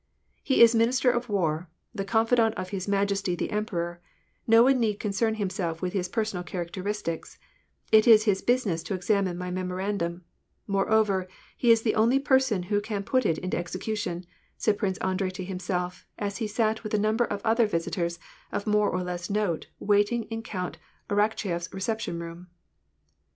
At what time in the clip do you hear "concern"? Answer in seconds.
4.99-5.35